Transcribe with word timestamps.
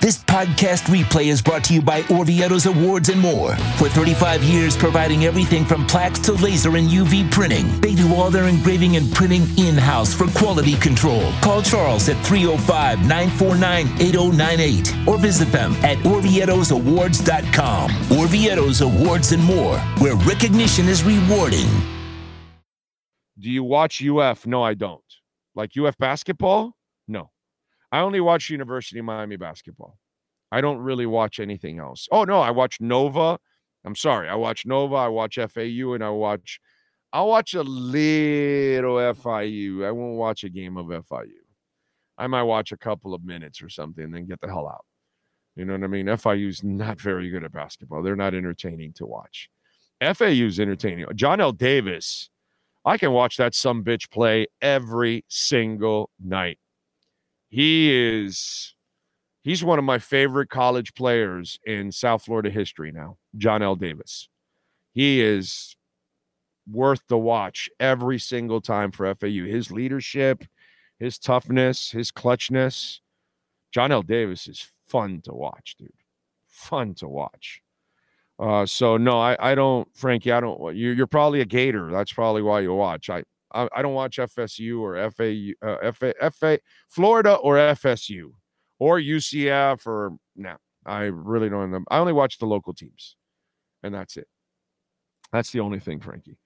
This 0.00 0.16
podcast 0.24 0.84
replay 0.84 1.26
is 1.26 1.42
brought 1.42 1.62
to 1.64 1.74
you 1.74 1.82
by 1.82 2.00
Orvieto's 2.04 2.64
Awards 2.64 3.10
and 3.10 3.20
more. 3.20 3.54
For 3.76 3.86
35 3.90 4.42
years, 4.42 4.74
providing 4.74 5.26
everything 5.26 5.66
from 5.66 5.86
plaques 5.86 6.18
to 6.20 6.32
laser 6.32 6.74
and 6.76 6.88
UV 6.88 7.30
printing. 7.30 7.78
They 7.82 7.94
do 7.94 8.14
all 8.14 8.30
their 8.30 8.46
engraving 8.46 8.96
and 8.96 9.12
printing 9.12 9.42
in 9.58 9.76
house 9.76 10.14
for 10.14 10.26
quality 10.28 10.76
control. 10.76 11.30
Call 11.42 11.60
Charles 11.60 12.08
at 12.08 12.16
305 12.24 13.00
949 13.00 13.86
8098 14.00 15.06
or 15.06 15.18
visit 15.18 15.52
them 15.52 15.72
at 15.84 15.98
OrvietosAwards.com. 15.98 17.90
Orvieto's 17.90 18.80
Awards 18.80 19.32
and 19.32 19.44
more, 19.44 19.76
where 19.98 20.16
recognition 20.16 20.88
is 20.88 21.04
rewarding. 21.04 21.68
Do 23.38 23.50
you 23.50 23.64
watch 23.64 24.02
UF? 24.02 24.46
No, 24.46 24.62
I 24.62 24.72
don't. 24.72 25.04
Like 25.54 25.72
UF 25.76 25.98
basketball? 25.98 26.72
No. 27.06 27.28
I 27.92 28.00
only 28.00 28.20
watch 28.20 28.50
University 28.50 29.00
of 29.00 29.04
Miami 29.04 29.36
basketball. 29.36 29.98
I 30.52 30.60
don't 30.60 30.78
really 30.78 31.06
watch 31.06 31.40
anything 31.40 31.78
else. 31.78 32.08
Oh 32.10 32.24
no, 32.24 32.40
I 32.40 32.50
watch 32.50 32.80
Nova. 32.80 33.38
I'm 33.84 33.96
sorry, 33.96 34.28
I 34.28 34.34
watch 34.34 34.66
Nova. 34.66 34.96
I 34.96 35.08
watch 35.08 35.36
FAU, 35.36 35.94
and 35.94 36.04
I 36.04 36.10
watch. 36.10 36.60
I'll 37.12 37.28
watch 37.28 37.54
a 37.54 37.62
little 37.62 38.96
FIU. 38.96 39.84
I 39.84 39.90
won't 39.90 40.16
watch 40.16 40.44
a 40.44 40.50
game 40.50 40.76
of 40.76 40.86
FIU. 40.86 41.26
I 42.18 42.26
might 42.26 42.42
watch 42.42 42.72
a 42.72 42.76
couple 42.76 43.14
of 43.14 43.24
minutes 43.24 43.62
or 43.62 43.68
something, 43.68 44.04
and 44.04 44.14
then 44.14 44.26
get 44.26 44.40
the 44.40 44.46
hell 44.46 44.68
out. 44.68 44.84
You 45.56 45.64
know 45.64 45.72
what 45.72 45.82
I 45.82 45.88
mean? 45.88 46.06
FIU's 46.06 46.62
not 46.62 47.00
very 47.00 47.30
good 47.30 47.44
at 47.44 47.52
basketball. 47.52 48.02
They're 48.02 48.14
not 48.14 48.34
entertaining 48.34 48.92
to 48.94 49.06
watch. 49.06 49.48
FAU's 50.00 50.60
entertaining. 50.60 51.06
John 51.14 51.40
L. 51.40 51.52
Davis, 51.52 52.30
I 52.84 52.96
can 52.96 53.12
watch 53.12 53.36
that 53.38 53.54
some 53.54 53.82
bitch 53.82 54.10
play 54.10 54.46
every 54.62 55.24
single 55.28 56.10
night 56.24 56.58
he 57.50 57.92
is 57.92 58.74
he's 59.42 59.64
one 59.64 59.78
of 59.78 59.84
my 59.84 59.98
favorite 59.98 60.48
college 60.48 60.94
players 60.94 61.58
in 61.66 61.92
South 61.92 62.24
Florida 62.24 62.48
history 62.48 62.92
now, 62.92 63.18
John 63.36 63.62
L. 63.62 63.76
Davis. 63.76 64.28
He 64.92 65.20
is 65.20 65.76
worth 66.70 67.02
the 67.08 67.18
watch 67.18 67.68
every 67.78 68.18
single 68.18 68.60
time 68.60 68.92
for 68.92 69.12
FAU. 69.14 69.44
His 69.46 69.70
leadership, 69.70 70.44
his 70.98 71.18
toughness, 71.18 71.90
his 71.90 72.12
clutchness. 72.12 73.00
John 73.72 73.92
L. 73.92 74.02
Davis 74.02 74.46
is 74.48 74.66
fun 74.86 75.20
to 75.24 75.32
watch, 75.32 75.76
dude. 75.78 75.92
Fun 76.48 76.94
to 76.94 77.08
watch. 77.08 77.62
Uh, 78.38 78.64
so 78.64 78.96
no, 78.96 79.20
I, 79.20 79.36
I 79.38 79.54
don't, 79.54 79.88
Frankie. 79.96 80.32
I 80.32 80.40
don't. 80.40 80.76
You're, 80.76 80.94
you're 80.94 81.06
probably 81.06 81.40
a 81.40 81.44
Gator. 81.44 81.90
That's 81.90 82.12
probably 82.12 82.42
why 82.42 82.60
you 82.60 82.72
watch. 82.72 83.10
I 83.10 83.24
I, 83.52 83.68
I 83.74 83.82
don't 83.82 83.94
watch 83.94 84.16
FSU 84.18 84.80
or 84.80 85.10
FAU, 85.10 85.66
uh, 85.66 85.92
FA, 85.92 86.14
FA, 86.32 86.58
Florida 86.88 87.34
or 87.34 87.56
FSU 87.56 88.32
or 88.78 88.98
UCF 88.98 89.86
or 89.86 90.16
no. 90.36 90.50
Nah, 90.50 90.56
I 90.86 91.04
really 91.04 91.48
don't. 91.48 91.84
I 91.90 91.98
only 91.98 92.12
watch 92.12 92.38
the 92.38 92.46
local 92.46 92.72
teams, 92.72 93.16
and 93.82 93.94
that's 93.94 94.16
it. 94.16 94.26
That's 95.32 95.50
the 95.52 95.60
only 95.60 95.78
thing, 95.78 96.00
Frankie. 96.00 96.38